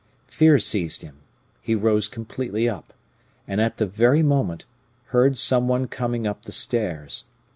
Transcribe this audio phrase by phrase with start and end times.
[0.25, 1.17] Fear seized him;
[1.61, 2.91] he rose completely up,
[3.47, 4.65] and, at the very moment,
[5.09, 7.25] heard some one coming up the stairs.